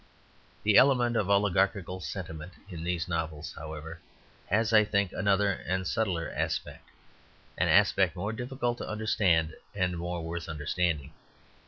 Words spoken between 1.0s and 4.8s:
of oligarchical sentiment in these novels, however, has,